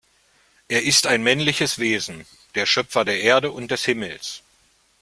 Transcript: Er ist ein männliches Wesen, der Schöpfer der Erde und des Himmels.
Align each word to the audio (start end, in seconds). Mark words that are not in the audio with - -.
Er 0.67 0.81
ist 0.81 1.05
ein 1.05 1.21
männliches 1.21 1.77
Wesen, 1.77 2.25
der 2.55 2.65
Schöpfer 2.65 3.05
der 3.05 3.21
Erde 3.21 3.51
und 3.51 3.69
des 3.69 3.85
Himmels. 3.85 4.41